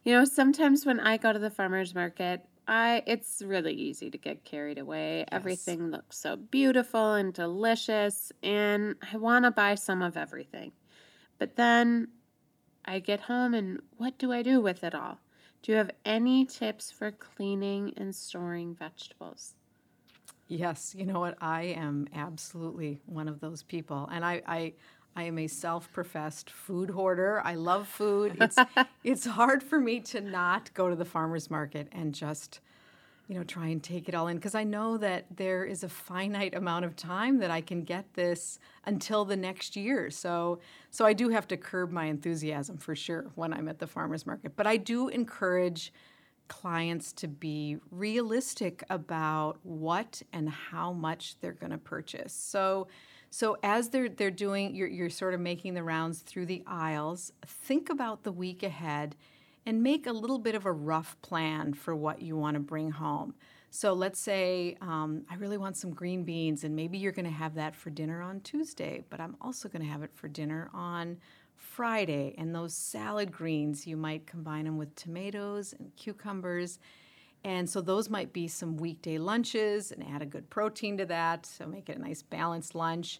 [0.03, 4.17] You know, sometimes when I go to the farmers market, I it's really easy to
[4.17, 5.25] get carried away.
[5.31, 10.71] Everything looks so beautiful and delicious, and I want to buy some of everything.
[11.39, 12.09] But then
[12.85, 15.19] I get home and what do I do with it all?
[15.61, 19.55] Do you have any tips for cleaning and storing vegetables?
[20.47, 21.37] yes, you know what?
[21.41, 24.41] I am absolutely one of those people, and I.
[24.47, 24.73] I
[25.15, 27.41] I am a self-professed food hoarder.
[27.43, 28.37] I love food.
[28.39, 28.57] It's
[29.03, 32.59] it's hard for me to not go to the farmers market and just
[33.27, 35.89] you know, try and take it all in because I know that there is a
[35.89, 40.09] finite amount of time that I can get this until the next year.
[40.09, 40.59] So,
[40.91, 44.25] so I do have to curb my enthusiasm for sure when I'm at the farmers
[44.25, 44.55] market.
[44.55, 45.93] But I do encourage
[46.49, 52.33] clients to be realistic about what and how much they're going to purchase.
[52.33, 52.87] So,
[53.33, 57.33] so as they're they're doing, you're you're sort of making the rounds through the aisles.
[57.43, 59.15] Think about the week ahead
[59.65, 62.91] and make a little bit of a rough plan for what you want to bring
[62.91, 63.33] home.
[63.71, 67.31] So let's say um, I really want some green beans, and maybe you're going to
[67.31, 70.69] have that for dinner on Tuesday, but I'm also going to have it for dinner
[70.71, 71.17] on
[71.55, 72.35] Friday.
[72.37, 76.77] And those salad greens, you might combine them with tomatoes and cucumbers.
[77.43, 81.45] And so those might be some weekday lunches and add a good protein to that.
[81.45, 83.19] So make it a nice balanced lunch.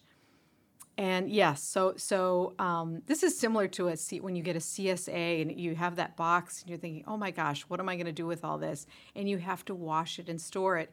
[0.96, 4.60] And yes, so so um, this is similar to a C, when you get a
[4.60, 7.96] CSA and you have that box and you're thinking, oh my gosh, what am I
[7.96, 8.86] going to do with all this?
[9.16, 10.92] And you have to wash it and store it.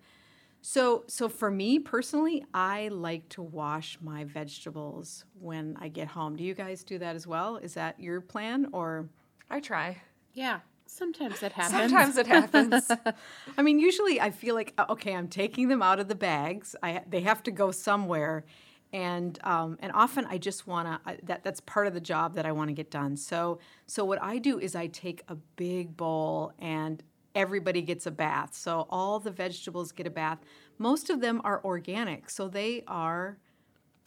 [0.62, 6.36] So so for me personally, I like to wash my vegetables when I get home.
[6.36, 7.58] Do you guys do that as well?
[7.58, 9.08] Is that your plan or?
[9.50, 10.02] I try.
[10.34, 11.91] Yeah, sometimes it happens.
[11.91, 12.91] Sometimes it happens.
[13.58, 16.75] I mean, usually I feel like uh, okay, I'm taking them out of the bags.
[16.84, 18.45] I they have to go somewhere,
[18.91, 22.45] and um, and often I just want to that that's part of the job that
[22.45, 23.17] I want to get done.
[23.17, 27.01] So so what I do is I take a big bowl and
[27.34, 28.54] everybody gets a bath.
[28.54, 30.39] So all the vegetables get a bath.
[30.77, 33.38] Most of them are organic, so they are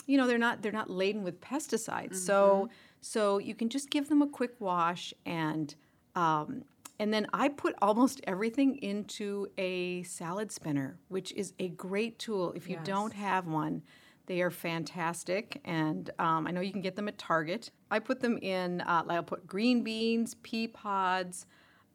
[0.07, 2.69] you know they're not they're not laden with pesticides so
[3.01, 5.75] so you can just give them a quick wash and
[6.15, 6.63] um,
[6.99, 12.53] and then I put almost everything into a salad spinner, which is a great tool.
[12.53, 13.83] If you don't have one,
[14.27, 17.71] they are fantastic, and um, I know you can get them at Target.
[17.91, 18.81] I put them in.
[18.81, 21.47] Uh, like I'll put green beans, pea pods,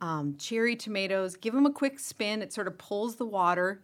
[0.01, 1.35] um, cherry tomatoes.
[1.35, 2.41] Give them a quick spin.
[2.41, 3.81] It sort of pulls the water,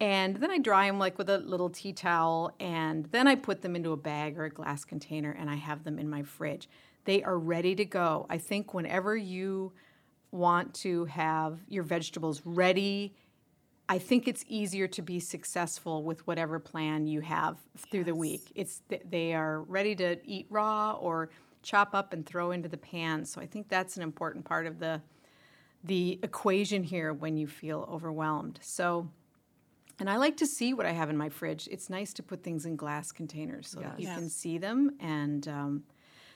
[0.00, 3.60] and then I dry them like with a little tea towel, and then I put
[3.60, 6.68] them into a bag or a glass container, and I have them in my fridge.
[7.04, 8.24] They are ready to go.
[8.30, 9.72] I think whenever you
[10.34, 13.14] want to have your vegetables ready,
[13.88, 18.50] I think it's easier to be successful with whatever plan you have through the week.
[18.54, 21.30] It's th- they are ready to eat raw or
[21.62, 23.24] chop up and throw into the pan.
[23.24, 25.00] So I think that's an important part of the
[25.84, 28.58] the equation here when you feel overwhelmed.
[28.62, 29.10] So
[30.00, 31.68] and I like to see what I have in my fridge.
[31.70, 34.90] It's nice to put things in glass containers so that you can see them.
[34.98, 35.84] And um,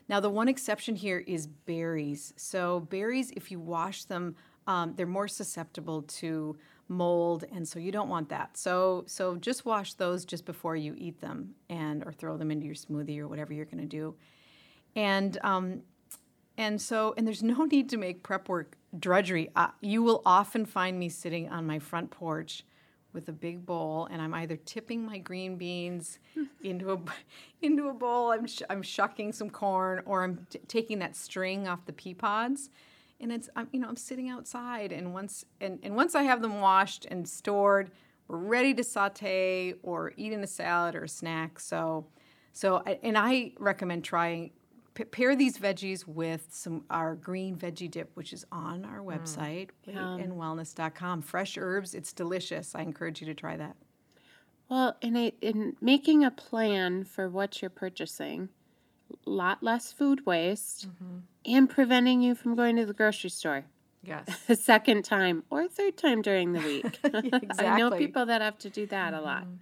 [0.09, 2.33] now, the one exception here is berries.
[2.37, 6.57] So, berries, if you wash them, um, they're more susceptible to
[6.89, 8.57] mold, and so you don't want that.
[8.57, 12.65] So, so just wash those just before you eat them, and or throw them into
[12.67, 14.15] your smoothie or whatever you're going to do.
[14.97, 15.83] And um,
[16.57, 19.51] and so, and there's no need to make prep work drudgery.
[19.55, 22.65] Uh, you will often find me sitting on my front porch
[23.19, 26.21] with a big bowl, and I'm either tipping my green beans
[26.63, 27.01] into a
[27.63, 28.31] into a bowl.
[28.31, 32.15] I'm sh- I'm shucking some corn, or I'm t- taking that string off the pea
[32.15, 32.71] pods,
[33.21, 36.43] and it's I'm you know I'm sitting outside, and once and, and once I have
[36.43, 37.91] them washed and stored,
[38.29, 41.59] we're ready to saute or eat in a salad or a snack.
[41.59, 42.07] So,
[42.53, 44.53] so and I recommend trying
[44.99, 49.07] p- pair these veggies with some our green veggie dip, which is on our mm.
[49.07, 51.23] website, weightandwellness.com.
[51.23, 52.75] Fresh herbs, it's delicious.
[52.75, 53.77] I encourage you to try that.
[54.69, 58.51] Well, in a, in making a plan for what you're purchasing,
[59.27, 61.19] a lot less food waste, mm-hmm.
[61.47, 63.65] and preventing you from going to the grocery store
[64.03, 64.29] Yes.
[64.49, 66.85] a second time or a third time during the week.
[67.05, 67.49] exactly.
[67.67, 69.45] I know people that have to do that a lot.
[69.45, 69.55] Mm-hmm.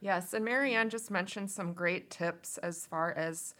[0.00, 3.54] Yes, and Marianne just mentioned some great tips as far as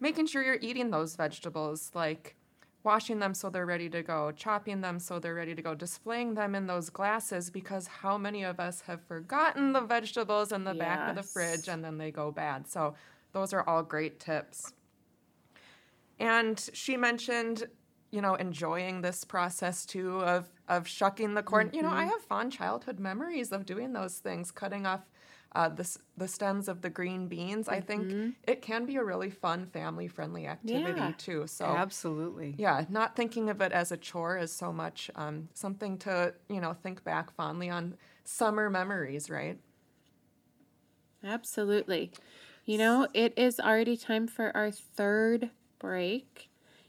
[0.00, 2.36] making sure you're eating those vegetables, like
[2.84, 6.34] washing them so they're ready to go, chopping them so they're ready to go, displaying
[6.34, 10.74] them in those glasses because how many of us have forgotten the vegetables in the
[10.74, 12.68] back of the fridge and then they go bad.
[12.68, 12.94] So
[13.32, 14.72] those are all great tips.
[16.18, 17.64] And she mentioned,
[18.10, 21.70] you know, enjoying this process too of of shucking the corn.
[21.72, 22.10] You know, I mm-hmm.
[22.10, 25.00] have fond childhood memories of doing those things, cutting off
[25.54, 27.68] uh, the the stems of the green beans.
[27.68, 28.08] I think
[28.44, 31.12] it can be a really fun, family friendly activity Yeah.
[31.18, 31.46] too.
[31.46, 32.54] So Absolutely.
[32.58, 36.60] yeah, not thinking of it as a chore is so much um, something to you
[36.60, 39.58] know think back fondly on summer memories, right?
[41.24, 42.10] Absolutely.
[42.64, 46.48] You know, it is already time for our third break.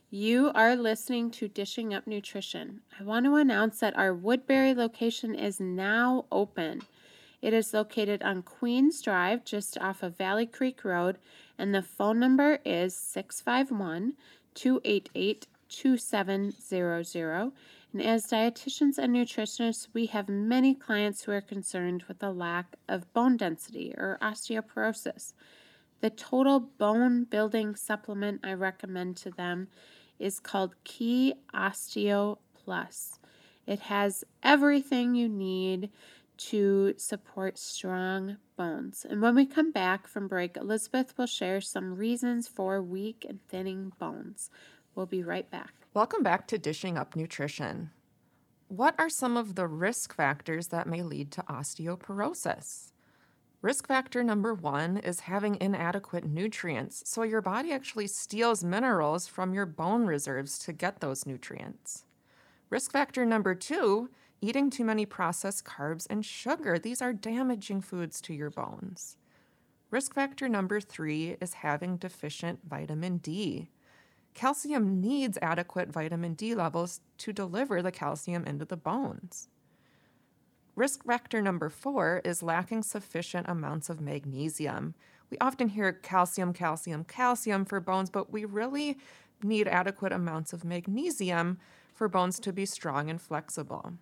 [0.09, 2.81] You are listening to Dishing Up Nutrition.
[2.99, 6.83] I want to announce that our Woodbury location is now open.
[7.43, 11.17] It is located on Queens Drive, just off of Valley Creek Road,
[11.57, 14.13] and the phone number is 651
[14.53, 17.51] 288 2700.
[17.91, 22.77] And as dietitians and nutritionists, we have many clients who are concerned with the lack
[22.87, 25.33] of bone density or osteoporosis.
[25.99, 29.67] The total bone building supplement I recommend to them
[30.17, 33.19] is called Key Osteo Plus.
[33.67, 35.89] It has everything you need
[36.37, 39.05] to support strong bones.
[39.09, 43.39] And when we come back from break, Elizabeth will share some reasons for weak and
[43.47, 44.49] thinning bones.
[44.95, 45.73] We'll be right back.
[45.93, 47.91] Welcome back to Dishing Up Nutrition.
[48.67, 52.91] What are some of the risk factors that may lead to osteoporosis?
[53.61, 57.03] Risk factor number one is having inadequate nutrients.
[57.05, 62.03] So, your body actually steals minerals from your bone reserves to get those nutrients.
[62.69, 64.09] Risk factor number two
[64.43, 66.77] eating too many processed carbs and sugar.
[66.77, 69.15] These are damaging foods to your bones.
[69.89, 73.69] Risk factor number three is having deficient vitamin D.
[74.33, 79.47] Calcium needs adequate vitamin D levels to deliver the calcium into the bones.
[80.75, 84.93] Risk factor number four is lacking sufficient amounts of magnesium.
[85.29, 88.97] We often hear calcium, calcium, calcium for bones, but we really
[89.41, 91.59] need adequate amounts of magnesium
[91.93, 93.93] for bones to be strong and flexible.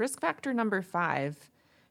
[0.00, 1.50] Risk factor number five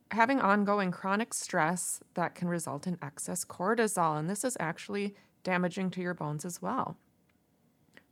[0.09, 5.91] having ongoing chronic stress that can result in excess cortisol, and this is actually damaging
[5.91, 6.97] to your bones as well.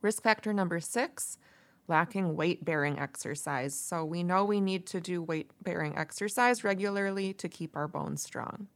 [0.03, 1.39] Risk factor number six
[1.87, 3.73] lacking weight bearing exercise.
[3.73, 8.21] So we know we need to do weight bearing exercise regularly to keep our bones
[8.21, 8.67] strong.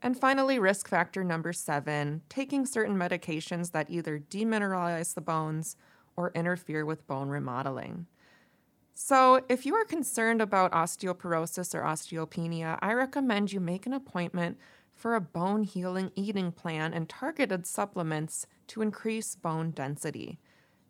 [0.00, 5.74] And finally, risk factor number seven taking certain medications that either demineralize the bones
[6.14, 8.06] or interfere with bone remodeling.
[9.00, 14.58] So, if you are concerned about osteoporosis or osteopenia, I recommend you make an appointment
[14.92, 20.40] for a bone healing eating plan and targeted supplements to increase bone density.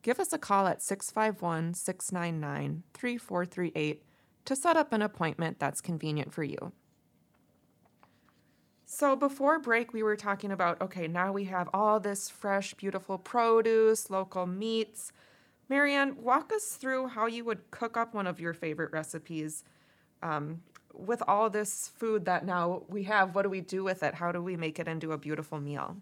[0.01, 4.03] Give us a call at 651 699 3438
[4.47, 6.73] to set up an appointment that's convenient for you.
[8.87, 13.19] So, before break, we were talking about okay, now we have all this fresh, beautiful
[13.19, 15.13] produce, local meats.
[15.69, 19.65] Marianne, walk us through how you would cook up one of your favorite recipes
[20.23, 20.63] um,
[20.95, 23.35] with all this food that now we have.
[23.35, 24.15] What do we do with it?
[24.15, 25.97] How do we make it into a beautiful meal?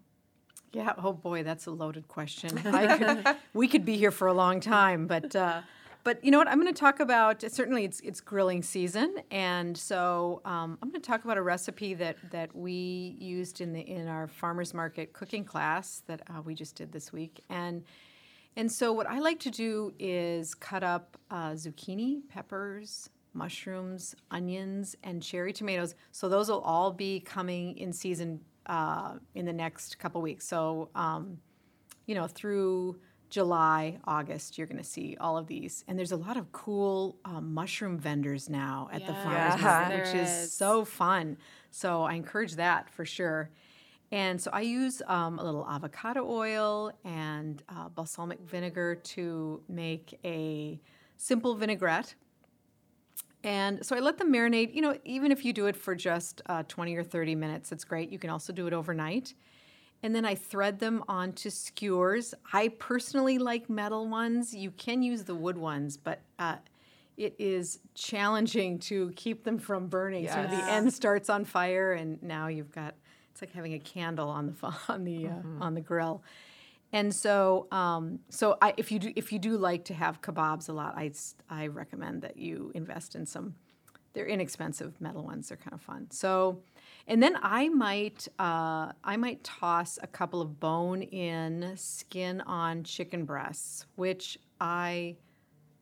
[0.73, 0.93] Yeah.
[0.99, 2.51] Oh boy, that's a loaded question.
[2.63, 5.63] Could, we could be here for a long time, but uh,
[6.05, 6.49] but you know what?
[6.49, 7.43] I'm going to talk about.
[7.43, 11.95] Certainly, it's it's grilling season, and so um, I'm going to talk about a recipe
[11.95, 16.55] that that we used in the in our farmers market cooking class that uh, we
[16.55, 17.83] just did this week, and
[18.57, 24.97] and so what I like to do is cut up uh, zucchini, peppers, mushrooms, onions,
[25.05, 25.95] and cherry tomatoes.
[26.13, 30.47] So those will all be coming in season uh, in the next couple weeks.
[30.47, 31.39] So um,
[32.07, 32.99] you know through
[33.29, 35.85] July, August, you're going to see all of these.
[35.89, 39.97] And there's a lot of cool um, mushroom vendors now at the farmers Yeah, market,
[39.97, 40.53] which is is.
[40.53, 41.37] so fun.
[41.73, 43.51] So I encourage that for sure.
[44.13, 50.19] And so I use um, a little avocado oil and uh, balsamic vinegar to make
[50.25, 50.81] a
[51.17, 52.15] simple vinaigrette.
[53.43, 54.75] And so I let them marinate.
[54.75, 57.85] You know, even if you do it for just uh, 20 or 30 minutes, it's
[57.85, 58.11] great.
[58.11, 59.35] You can also do it overnight.
[60.03, 62.35] And then I thread them onto skewers.
[62.53, 64.55] I personally like metal ones.
[64.55, 66.57] You can use the wood ones, but uh,
[67.17, 70.29] it is challenging to keep them from burning.
[70.29, 72.95] So the end starts on fire, and now you've got
[73.37, 76.23] it's like having a candle on the on the uh, on the grill.
[76.93, 80.71] And so, um, so I, if you do if you do like to have kebabs
[80.71, 81.13] a lot, I
[81.51, 83.55] I recommend that you invest in some.
[84.15, 85.49] They're inexpensive metal ones.
[85.49, 86.07] They're kind of fun.
[86.11, 86.63] So,
[87.07, 92.85] and then I might uh, I might toss a couple of bone in skin on
[92.85, 95.17] chicken breasts, which I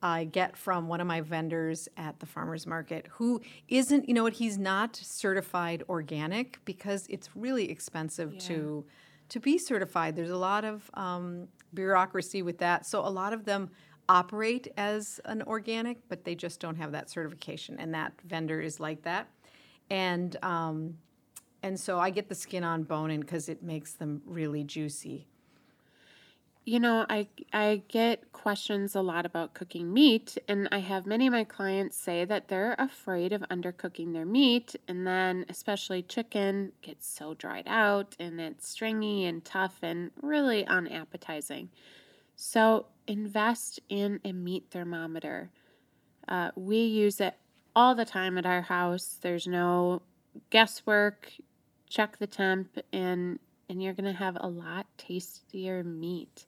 [0.05, 4.23] I get from one of my vendors at the farmers market who isn't, you know
[4.23, 8.85] what, he's not certified organic because it's really expensive to
[9.31, 10.15] to be certified.
[10.15, 12.85] There's a lot of um, bureaucracy with that.
[12.85, 13.71] So a lot of them
[14.07, 17.81] operate as an organic, but they just don't have that certification.
[17.81, 19.29] And that vendor is like that.
[19.89, 20.99] And um,
[21.63, 25.27] and so I get the skin on bone in because it makes them really juicy.
[26.67, 31.27] You know, I I get questions a lot about cooking meat, and I have many
[31.27, 36.73] of my clients say that they're afraid of undercooking their meat, and then especially chicken
[36.81, 41.69] gets so dried out and it's stringy and tough and really unappetizing.
[42.35, 45.51] So invest in a meat thermometer.
[46.27, 47.35] Uh, we use it
[47.77, 49.19] all the time at our house.
[49.21, 50.01] There's no
[50.49, 51.31] guesswork.
[51.91, 53.39] Check the temp, and
[53.69, 56.47] and you're gonna have a lot tastier meat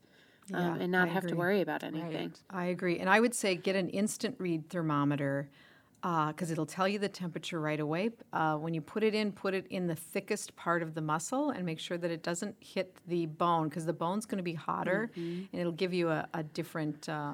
[0.53, 2.33] um, Yeah, and not I have to worry about anything.
[2.51, 2.99] I agree.
[2.99, 5.49] And I would say get an instant read thermometer
[6.03, 8.11] because it'll tell you the temperature right away.
[8.33, 11.51] Uh, when you put it in, put it in the thickest part of the muscle
[11.51, 14.55] and make sure that it doesn't hit the bone because the bone's going to be
[14.55, 17.33] hotter and it'll give you a, a different, uh,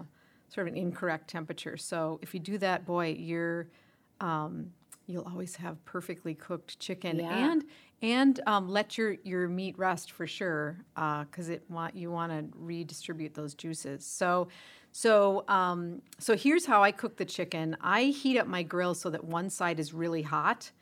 [0.48, 1.76] sort of an incorrect temperature.
[1.76, 3.68] So if you do that, boy, you're.
[4.20, 4.72] Um,
[5.12, 7.52] You'll always have perfectly cooked chicken, Yeah.
[7.52, 7.64] and
[8.00, 12.58] and um, let your, your meat rest for sure, because it want you want to
[12.58, 14.04] redistribute those juices.
[14.04, 14.48] So,
[14.90, 17.76] so um, so here's how I cook the chicken.
[17.80, 20.72] I heat up my grill so that one side is really hot,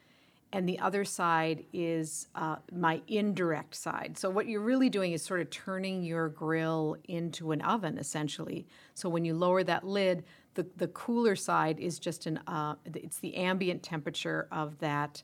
[0.52, 4.16] and the other side is uh, my indirect side.
[4.16, 8.66] So what you're really doing is sort of turning your grill into an oven, essentially.
[8.94, 10.24] So when you lower that lid,
[10.54, 15.22] the, the cooler side is just an uh, it's the ambient temperature of that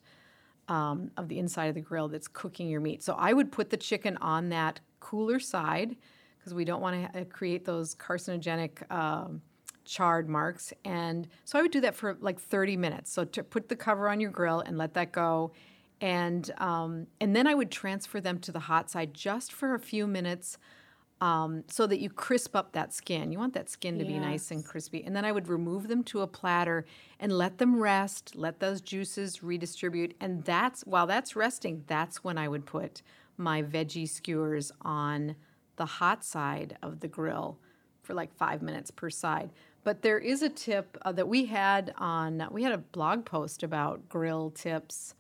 [0.69, 3.03] um, of the inside of the grill that's cooking your meat.
[3.03, 5.97] So I would put the chicken on that cooler side
[6.39, 9.43] because we don't want to create those carcinogenic um,
[9.85, 10.73] charred marks.
[10.85, 13.13] And so I would do that for like 30 minutes.
[13.13, 15.53] So to put the cover on your grill and let that go.
[16.01, 19.79] And, um, and then I would transfer them to the hot side just for a
[19.79, 20.59] few minutes
[21.21, 23.33] um, so that you crisp up that skin.
[23.33, 25.03] You want that skin to be nice and crispy.
[25.03, 26.85] And then I would remove them to a platter
[27.19, 30.15] and let them rest, let those juices redistribute.
[30.21, 33.01] And that's while that's resting, that's when I would put
[33.39, 35.37] my veggie skewers on
[35.77, 37.59] the hot side of the grill
[38.03, 39.51] for like five minutes per side.
[39.85, 43.63] But there is a tip uh, that we had on, we had a blog post
[43.63, 45.15] about grill tips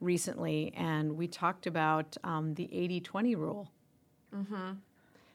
[0.00, 3.70] recently, and we talked about um, the 80 20 rule.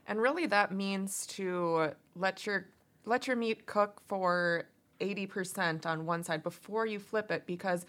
[0.08, 2.68] And really that means to let your
[3.05, 4.66] let your meat cook for
[4.99, 7.86] 80% on one side before you flip it because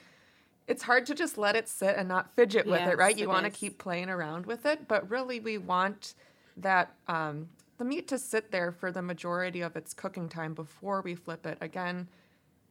[0.68, 3.18] it's hard to just let it sit and not fidget with Yes, it, right?
[3.18, 6.14] You want to keep playing around with it, but really we want
[6.58, 7.48] that um,
[7.78, 11.46] the meat to sit there for the majority of its cooking time before we flip
[11.46, 11.56] it.
[11.60, 12.06] Again,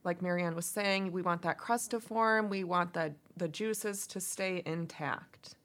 [0.04, 2.50] like Marianne was saying, we want that crust to form.
[2.50, 5.56] We want the the juices to stay intact.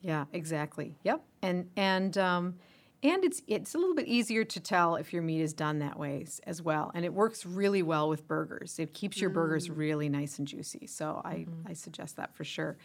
[0.00, 0.96] Yeah, exactly.
[1.04, 1.22] Yep.
[1.42, 2.54] And and um,
[3.02, 5.98] and it's it's a little bit easier to tell if your meat is done that
[5.98, 6.90] way as well.
[6.94, 8.78] And it works really well with burgers.
[8.78, 9.76] It keeps your burgers mm.
[9.76, 10.86] really nice and juicy.
[10.86, 11.68] So I, mm-hmm.
[11.68, 12.76] I suggest that for sure.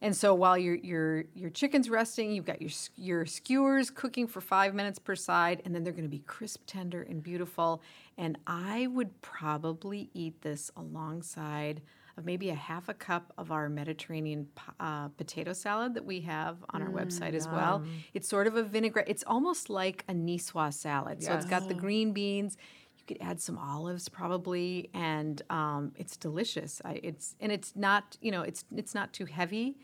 [0.00, 4.40] And so while your your your chicken's resting, you've got your your skewers cooking for
[4.40, 7.82] five minutes per side, and then they're going to be crisp, tender, and beautiful.
[8.18, 11.82] And I would probably eat this alongside
[12.16, 16.20] of maybe a half a cup of our Mediterranean p- uh, potato salad that we
[16.22, 17.82] have on our website as well.
[18.14, 19.08] It's sort of a vinaigrette.
[19.08, 21.22] It's almost like a niçoise salad.
[21.22, 22.56] So it's got the green beans.
[22.98, 26.80] You could add some olives probably, and um, it's delicious.
[26.84, 29.76] I, it's and it's not you know it's it's not too heavy,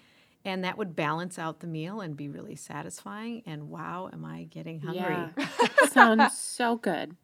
[0.45, 3.43] and that would balance out the meal and be really satisfying.
[3.47, 5.35] And wow, am I getting hungry?
[5.37, 5.49] Yeah.
[5.89, 7.17] Sounds so good.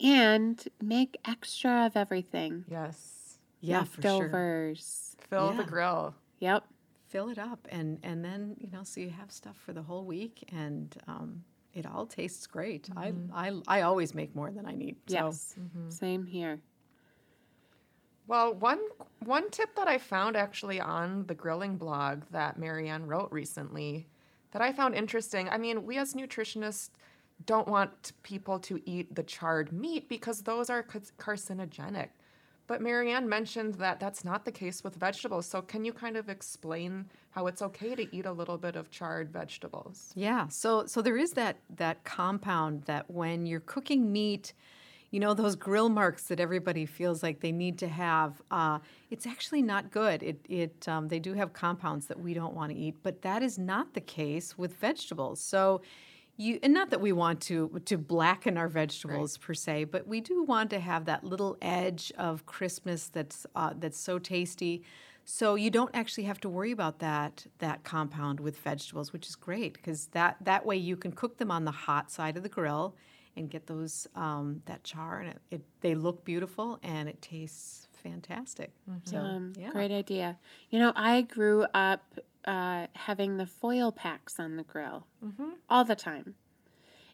[0.00, 2.64] And make extra of everything.
[2.70, 3.17] Yes.
[3.60, 4.10] Yeah, for sure.
[4.12, 5.16] Leftovers.
[5.30, 6.14] Fill the grill.
[6.40, 6.64] Yep.
[7.08, 10.04] Fill it up, and and then you know so you have stuff for the whole
[10.04, 11.42] week, and um,
[11.72, 12.88] it all tastes great.
[12.96, 14.96] I, I I always make more than I need.
[15.06, 15.14] So.
[15.14, 15.56] Yes.
[15.88, 16.60] Same here.
[18.26, 18.80] Well, one
[19.24, 24.06] one tip that I found actually on the grilling blog that Marianne wrote recently
[24.50, 25.48] that I found interesting.
[25.48, 26.90] I mean, we as nutritionists
[27.46, 32.08] don't want people to eat the charred meat because those are carcinogenic.
[32.68, 35.46] But Marianne mentioned that that's not the case with vegetables.
[35.46, 38.90] So can you kind of explain how it's okay to eat a little bit of
[38.90, 40.12] charred vegetables?
[40.14, 44.52] Yeah, so so there is that that compound that when you're cooking meat,
[45.10, 48.42] you know those grill marks that everybody feels like they need to have.
[48.50, 50.22] Uh, it's actually not good.
[50.22, 53.42] It it um, they do have compounds that we don't want to eat, but that
[53.42, 55.40] is not the case with vegetables.
[55.40, 55.80] So.
[56.40, 60.20] You, and not that we want to to blacken our vegetables per se, but we
[60.20, 64.84] do want to have that little edge of crispness that's uh, that's so tasty.
[65.24, 69.34] So you don't actually have to worry about that that compound with vegetables, which is
[69.34, 72.48] great because that that way you can cook them on the hot side of the
[72.48, 72.94] grill
[73.36, 77.87] and get those um, that char and it, it they look beautiful and it tastes
[78.10, 78.72] fantastic.
[79.04, 80.38] So Um, yeah, Great idea.
[80.70, 82.02] You know, I grew up
[82.44, 85.06] uh, having the foil packs on the grill
[85.68, 86.34] all the time.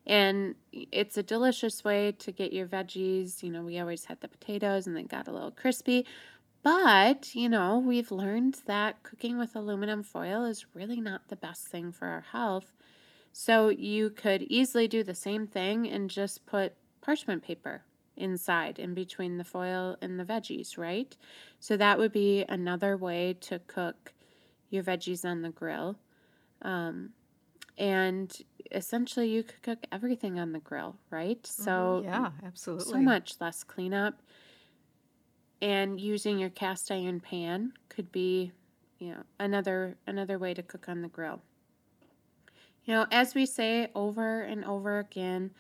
[0.07, 3.43] And it's a delicious way to get your veggies.
[3.43, 6.05] You know, we always had the potatoes and they got a little crispy.
[6.63, 11.67] But, you know, we've learned that cooking with aluminum foil is really not the best
[11.69, 12.73] thing for our health.
[13.33, 17.83] So you could easily do the same thing and just put parchment paper
[18.17, 21.17] inside in between the foil and the veggies, right?
[21.61, 24.13] So that would be another way to cook
[24.71, 25.97] your veggies on the grill.
[26.63, 27.11] Um,
[27.77, 28.37] and
[28.71, 31.45] essentially, you could cook everything on the grill, right?
[31.47, 32.93] So yeah, absolutely.
[32.93, 34.23] so much less cleanup.
[35.61, 38.53] And using your cast iron pan could be,
[38.99, 41.41] you know, another another way to cook on the grill.
[42.85, 45.51] You know, as we say over and over again,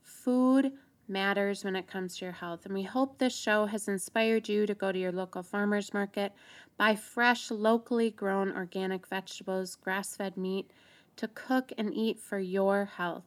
[0.00, 0.72] food
[1.08, 2.64] matters when it comes to your health.
[2.64, 6.32] And we hope this show has inspired you to go to your local farmers market,
[6.76, 10.70] buy fresh, locally grown organic vegetables, grass fed meat
[11.16, 13.24] to cook and eat for your health.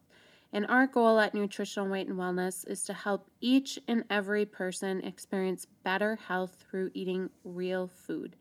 [0.53, 5.01] And our goal at Nutritional Weight and Wellness is to help each and every person
[5.01, 8.36] experience better health through eating real food.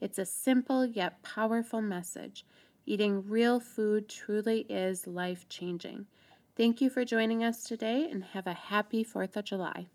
[0.00, 2.44] It's a simple yet powerful message.
[2.84, 6.06] Eating real food truly is life changing.
[6.56, 9.88] Thank you for joining us today and have a happy 4th of July.